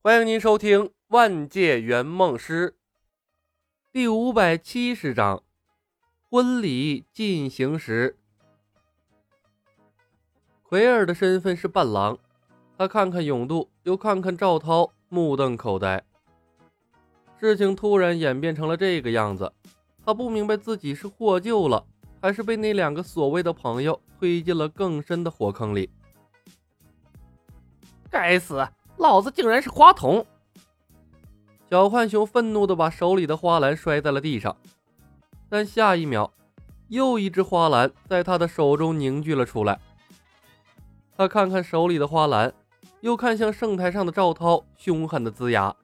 [0.00, 2.70] 欢迎您收听《万界圆梦师》
[3.92, 5.42] 第五百七十章：
[6.30, 8.16] 婚礼进行时。
[10.62, 12.16] 奎尔的身份是伴郎，
[12.78, 16.04] 他看看永渡，又看看赵涛，目瞪口呆。
[17.40, 19.52] 事情突然演变成了这个样子，
[20.06, 21.84] 他不明白自己是获救了，
[22.22, 25.90] 还是被那两个所谓的朋友推进了更深的火坑里。
[28.08, 28.64] 该死！
[28.98, 30.26] 老子竟然是花童！
[31.70, 34.56] 小浣熊愤怒地把手里的花篮摔在了地上，
[35.48, 36.32] 但下一秒，
[36.88, 39.78] 又一只花篮在他的手中凝聚了出来。
[41.16, 42.52] 他看看手里的花篮，
[43.00, 45.74] 又看向圣台上的赵涛，凶狠的龇牙：“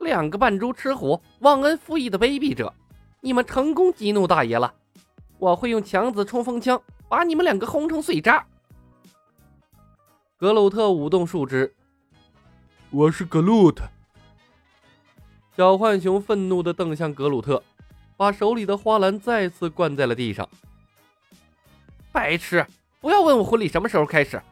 [0.00, 2.74] 两个扮猪吃虎、忘恩负义的卑鄙者，
[3.20, 4.74] 你们成功激怒大爷了！
[5.38, 8.46] 我会用强子冲锋枪把你们两个轰成碎渣！”
[10.38, 11.74] 格鲁特舞动树枝。
[12.90, 13.88] 我是格鲁特。
[15.56, 17.62] 小浣熊愤怒地瞪向格鲁特，
[18.18, 20.46] 把手里的花篮再次灌在了地上。
[22.12, 22.66] 白痴！
[23.00, 24.42] 不要问我婚礼什么时候开始。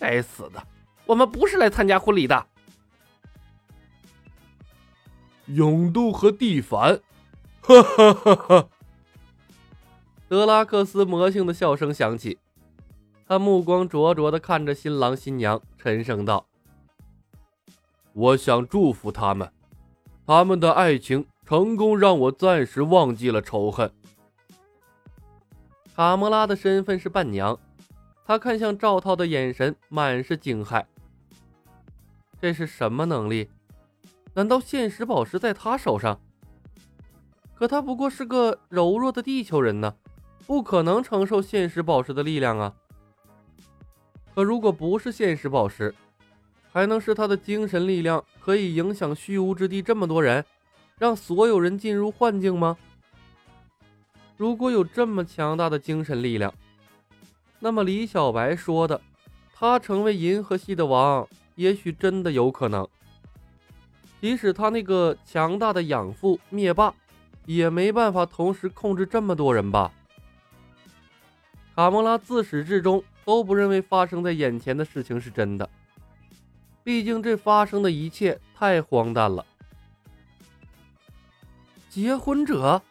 [0.00, 0.60] 该死的，
[1.06, 2.46] 我们不是来参加婚礼的。
[5.46, 7.00] 永渡和蒂凡，
[7.60, 8.68] 哈哈哈哈！
[10.26, 12.40] 德拉克斯魔性的笑声响起。
[13.30, 16.44] 他目光灼灼地看着新郎新娘，沉声道
[18.12, 19.48] ：“我想祝福他们，
[20.26, 23.88] 他们的爱情成功让我暂时忘记了仇恨。”
[25.94, 27.56] 卡莫拉的身份是伴娘，
[28.24, 30.84] 她看向赵涛的眼神满是惊骇。
[32.40, 33.48] 这是什么能力？
[34.34, 36.20] 难道现实宝石在他手上？
[37.54, 39.94] 可他不过是个柔弱的地球人呢，
[40.48, 42.74] 不可能承受现实宝石的力量啊！
[44.34, 45.94] 可如果不是现实宝石，
[46.72, 50.44] 还能是他的精神力量可以影响虚无之地这么多人，
[50.98, 52.76] 让所有人进入幻境吗？
[54.36, 56.54] 如果有这么强大的精神力量，
[57.58, 59.00] 那么李小白说的
[59.52, 62.88] 他成为银河系的王，也许真的有可能。
[64.20, 66.94] 即使他那个强大的养父灭霸，
[67.46, 69.92] 也没办法同时控制这么多人吧？
[71.74, 73.02] 卡莫拉自始至终。
[73.30, 75.70] 都不认为发生在眼前的事情是真的，
[76.82, 79.46] 毕竟这发生的一切太荒诞了。
[81.88, 82.82] 结婚者，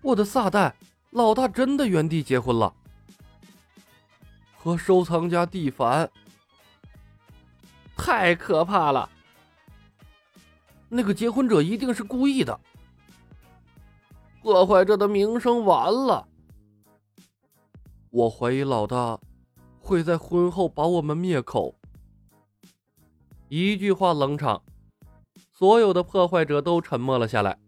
[0.00, 0.72] 我的撒旦，
[1.10, 2.74] 老大真的原地结婚了，
[4.56, 6.10] 和收藏家蒂凡，
[7.96, 9.08] 太可怕了！
[10.88, 12.58] 那个结婚者一定是故意的，
[14.42, 16.26] 破坏者的名声完了。
[18.10, 19.16] 我怀疑老大。
[19.92, 21.78] 会在婚后把我们灭口。
[23.50, 24.62] 一句话冷场，
[25.52, 27.58] 所有的破坏者都沉默了下来。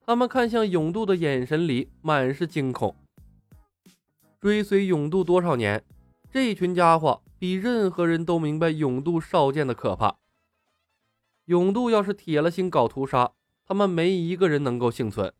[0.00, 2.96] 他们看向永渡的眼神里满是惊恐。
[4.40, 5.84] 追随永渡多少年，
[6.30, 10.16] 这群家伙比任何人都明白永渡少剑的可怕。
[11.44, 13.32] 永渡要是铁了心搞屠杀，
[13.66, 15.30] 他们没一个人能够幸存。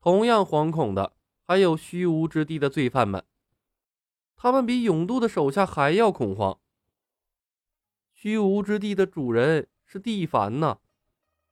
[0.00, 1.12] 同样惶恐的
[1.46, 3.24] 还有虚无之地的罪犯们。
[4.42, 6.58] 他们比永渡的手下还要恐慌。
[8.12, 10.78] 虚无之地的主人是蒂凡呐，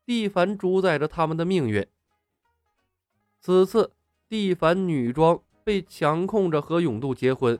[0.04, 1.86] 蒂凡主宰着他们的命运。
[3.40, 3.92] 此次
[4.28, 7.56] 蒂凡女装被强控着和永渡结婚，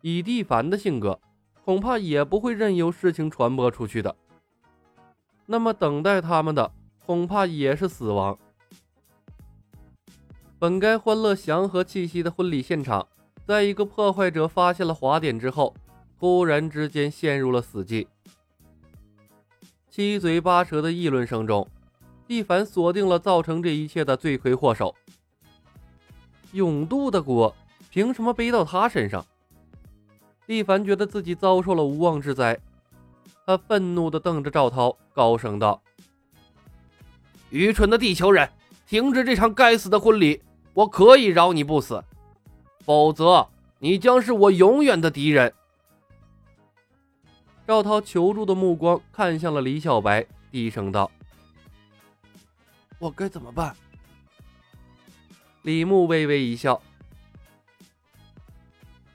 [0.00, 1.20] 以蒂凡的性格，
[1.64, 4.16] 恐怕也不会任由事情传播出去的。
[5.46, 6.72] 那么等待他们的，
[7.06, 8.36] 恐怕也是死亡。
[10.58, 13.06] 本该欢乐祥和气息的婚礼现场。
[13.48, 15.74] 在一个破坏者发现了滑点之后，
[16.20, 18.06] 突然之间陷入了死寂。
[19.88, 21.66] 七嘴八舌的议论声中，
[22.26, 24.94] 蒂凡锁定了造成这一切的罪魁祸首。
[26.52, 27.56] 永渡的锅
[27.88, 29.24] 凭什么背到他身上？
[30.46, 32.60] 蒂凡觉得自己遭受了无妄之灾，
[33.46, 35.80] 他愤怒地瞪着赵涛，高声道
[37.48, 38.46] ：“愚蠢的地球人，
[38.86, 40.42] 停止这场该死的婚礼！
[40.74, 42.04] 我可以饶你不死。”
[42.88, 43.46] 否则，
[43.80, 45.52] 你将是我永远的敌人。
[47.66, 51.10] 赵涛求助的目光看向了李小白，低声道
[52.98, 53.76] ：“我该怎么办？”
[55.64, 56.80] 李牧微微一笑：“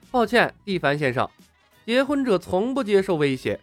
[0.08, 1.28] 抱歉，蒂凡先生，
[1.84, 3.58] 结婚者从不接受威胁，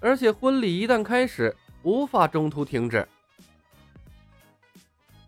[0.00, 3.08] 而且婚礼一旦开始，无法中途停止。”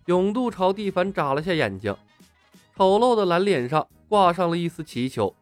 [0.04, 1.96] 永渡朝蒂凡眨了下眼睛。
[2.76, 5.34] 丑陋的蓝脸上挂上了一丝祈求。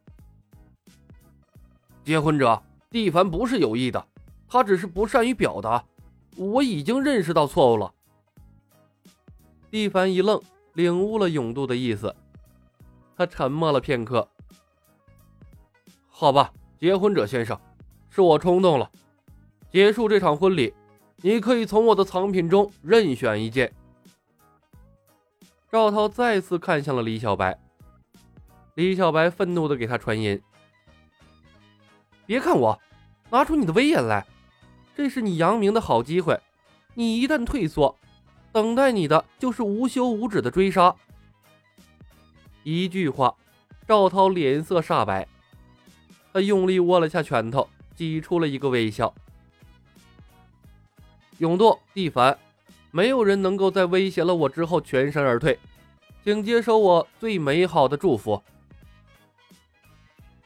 [2.05, 4.07] 结婚者，蒂凡不是有意的，
[4.47, 5.83] 他只是不善于表达。
[6.37, 7.93] 我已经认识到错误了。
[9.71, 10.41] 蒂凡一愣，
[10.75, 12.15] 领悟了永度的意思。
[13.17, 14.29] 他沉默了片刻。
[16.09, 17.59] 好吧，结婚者先生，
[18.11, 18.91] 是我冲动了。
[19.71, 20.75] 结束这场婚礼，
[21.23, 23.73] 你可以从我的藏品中任选一件。
[25.73, 27.59] 赵涛再次看向了李小白。
[28.75, 30.39] 李小白愤怒地给他传音
[32.27, 32.79] ：“别看我，
[33.31, 34.27] 拿出你的威严来！
[34.95, 36.39] 这是你扬名的好机会。
[36.93, 37.99] 你一旦退缩，
[38.53, 40.95] 等待你的就是无休无止的追杀。”
[42.65, 43.35] 一句话，
[43.89, 45.27] 赵涛脸色煞白，
[46.35, 47.67] 他用力握了下拳头，
[47.97, 49.15] 挤出了一个微笑。
[51.39, 52.39] 永渡、地凡，
[52.93, 55.59] 没有人能够在威胁了我之后全身而退，
[56.23, 58.41] 请接受我最美好的祝福。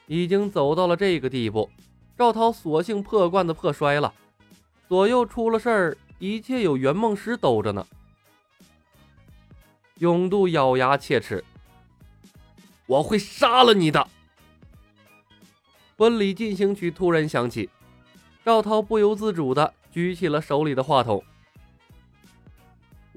[0.07, 1.69] 已经走到了这个地步，
[2.17, 4.13] 赵涛索性破罐子破摔了。
[4.87, 7.85] 左右出了事儿，一切有圆梦师兜着呢。
[9.95, 11.43] 永渡咬牙切齿
[12.87, 14.07] ：“我会杀了你的！”
[15.97, 17.69] 婚礼进行曲突然响起，
[18.45, 21.21] 赵涛不由自主的举起了手里的话筒：“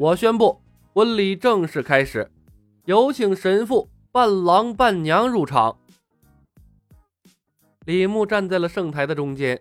[0.01, 0.59] 我宣布，
[0.95, 2.31] 婚礼正式开始，
[2.87, 5.77] 有请神父、伴郎、伴娘入场。”
[7.85, 9.61] 李牧站在了圣台的中间，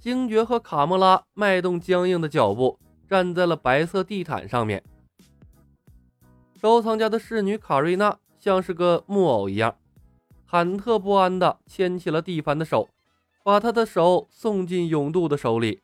[0.00, 4.82] 星爵和卡莫拉迈动僵硬的脚步，站在了白色地毯上面。
[6.58, 9.76] 收藏家的侍女卡瑞娜像是个木偶一样，
[10.50, 12.88] 忐忑不安地牵起了蒂凡的手，
[13.44, 15.82] 把他的手送进永渡的手里。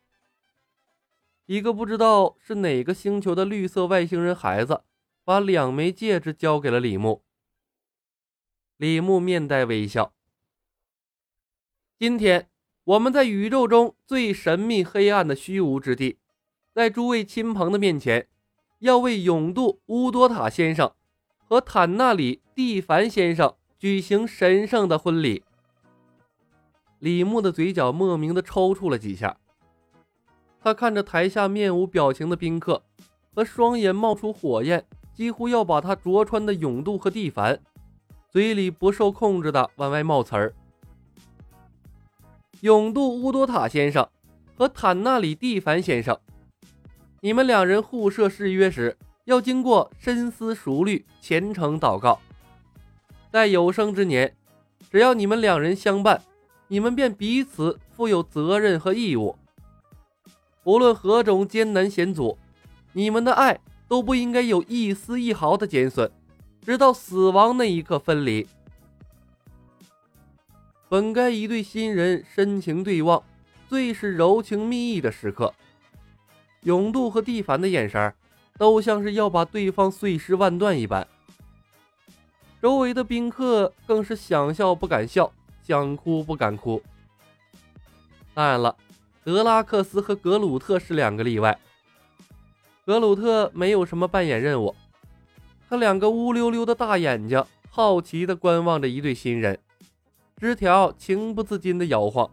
[1.47, 4.83] 一个不知道是哪个星球的绿色外星人孩子，
[5.25, 7.23] 把两枚戒指交给了李牧。
[8.77, 10.15] 李牧面带微笑。
[11.99, 12.49] 今天
[12.85, 16.19] 我们在宇宙中最神秘、黑暗的虚无之地，
[16.73, 18.29] 在诸位亲朋的面前，
[18.79, 20.93] 要为永渡乌多塔先生
[21.49, 25.44] 和坦纳里蒂凡先生举行神圣的婚礼。
[27.00, 29.39] 李牧的嘴角莫名的抽搐了几下，
[30.62, 32.82] 他看着台下面无表情的宾客
[33.35, 37.59] 和双眼冒出火焰，几乎要把他灼穿的永渡和蒂凡，
[38.31, 40.55] 嘴里不受控制的往外冒词儿。
[42.61, 44.09] 永渡乌多塔先生
[44.55, 46.17] 和坦纳里蒂凡先生，
[47.20, 52.20] 你们两人互设誓约时，要经过深思熟虑、虔诚祷告。
[53.32, 54.37] 在有生之年，
[54.91, 56.23] 只要你们两人相伴，
[56.69, 59.37] 你们便彼此负有责任和义务。
[60.64, 62.38] 无论何种艰难险阻，
[62.93, 66.11] 你们的爱都不应该有一丝一毫的减损，
[66.64, 68.47] 直到死亡那一刻分离。
[70.88, 73.23] 本该一对新人深情对望，
[73.69, 75.53] 最是柔情蜜意的时刻。
[76.62, 78.15] 永渡和蒂凡的眼神
[78.56, 81.06] 都像是要把对方碎尸万段一般。
[82.61, 85.32] 周围的宾客更是想笑不敢笑，
[85.65, 86.81] 想哭不敢哭。
[88.35, 88.76] 当然了，
[89.25, 91.59] 德拉克斯和格鲁特是两个例外。
[92.85, 94.75] 格鲁特没有什么扮演任务，
[95.69, 99.57] 他两个乌溜溜的大眼睛好奇地观望着一对新人。
[100.39, 102.29] 枝条情不自禁地摇晃。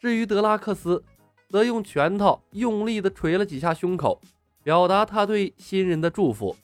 [0.00, 1.04] 至于德拉克斯，
[1.48, 4.20] 则用拳头用力地捶了几下胸口，
[4.64, 6.56] 表达他对新人的祝福。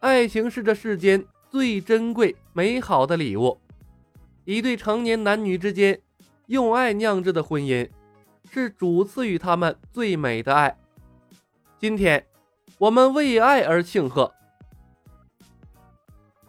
[0.00, 3.56] 爱情是这世间最珍贵、美好的礼物。
[4.44, 6.00] 一对成年男女之间
[6.48, 7.86] 用爱酿制的婚姻，
[8.50, 10.74] 是主赐予他们最美的爱。
[11.78, 12.24] 今天，
[12.78, 14.32] 我们为爱而庆贺。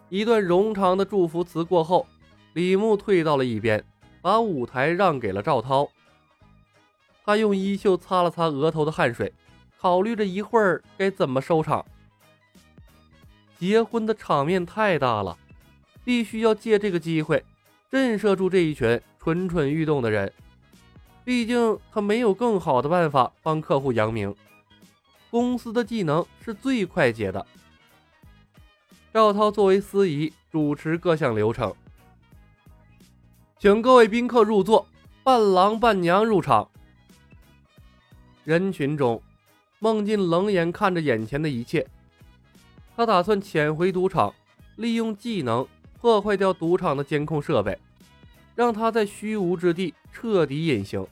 [0.07, 2.07] 一段冗长的祝福词过后，
[2.53, 3.83] 李牧退到了一边，
[4.21, 5.89] 把舞台让给了赵涛。
[7.25, 9.33] 他用衣袖擦了擦额头的汗水，
[9.77, 11.85] 考虑着一会儿该怎么收场。
[13.57, 15.37] 结婚的场面太大了，
[16.05, 17.43] 必须要借这个机会
[17.91, 20.31] 震慑住这一群蠢蠢欲动的人。
[21.23, 24.33] 毕竟他没有更好的办法帮客户扬名，
[25.29, 27.45] 公司的技能是最快捷的。
[29.13, 31.71] 赵涛作为司仪主持各项流程，
[33.59, 34.87] 请各位宾客入座，
[35.23, 36.67] 伴郎伴娘入场。
[38.43, 39.21] 人群中，
[39.77, 41.85] 孟进冷眼看着眼前的一切，
[42.95, 44.33] 他打算潜回赌场，
[44.77, 45.67] 利用技能
[45.99, 47.77] 破坏掉赌场的监控设备，
[48.55, 51.05] 让他在虚无之地彻底隐形。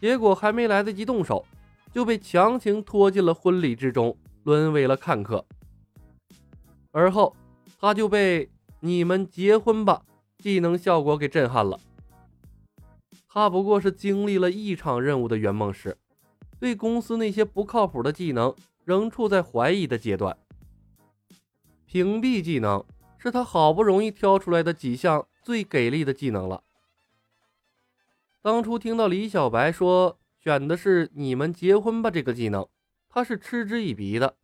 [0.00, 1.44] 结果还没来得及动手，
[1.92, 5.44] 就被强行拖进了婚礼之中，沦为了看客。
[6.92, 7.34] 而后，
[7.80, 8.48] 他就被
[8.80, 10.02] “你们结婚吧，
[10.38, 11.78] 技能效果给震撼了。
[13.28, 15.96] 他不过是经历了一场任务的圆梦师，
[16.58, 18.54] 对公司那些不靠谱的技能
[18.84, 20.36] 仍处在怀疑的阶段。
[21.84, 22.84] 屏蔽技能
[23.18, 26.62] 是他好不容易挑出来的几项最给力的技能了。
[28.42, 32.68] 当初听到李小白说选的是“你们结婚吧”这个技能，
[33.08, 34.36] 他是嗤之以鼻的。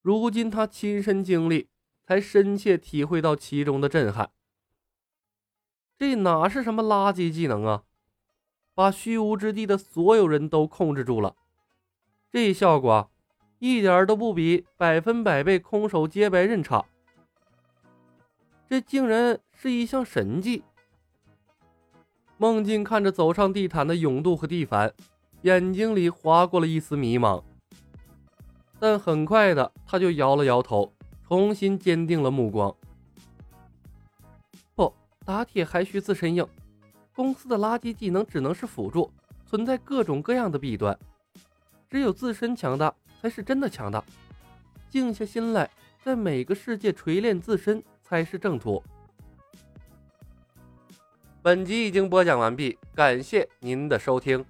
[0.00, 1.68] 如今他亲身经历，
[2.02, 4.32] 才深切体会到其中的震撼。
[5.96, 7.84] 这哪是什么垃圾技能啊！
[8.74, 11.36] 把虚无之地的所有人都控制住了，
[12.32, 13.12] 这效果
[13.60, 16.84] 一点都不比百分百被空手接白刃差。
[18.72, 20.62] 这竟然是一项神技！
[22.38, 24.90] 梦境看着走上地毯的永渡和地凡，
[25.42, 27.42] 眼睛里划过了一丝迷茫，
[28.78, 30.90] 但很快的他就摇了摇头，
[31.28, 32.74] 重新坚定了目光。
[34.74, 34.90] 不
[35.22, 36.48] 打铁还需自身硬，
[37.14, 39.12] 公司的垃圾技能只能是辅助，
[39.44, 40.98] 存在各种各样的弊端。
[41.90, 44.02] 只有自身强大，才是真的强大。
[44.88, 45.68] 静下心来，
[46.02, 48.82] 在每个世界锤炼自身才是正途。
[51.40, 54.44] 本集已经播讲完毕，感谢您的收听。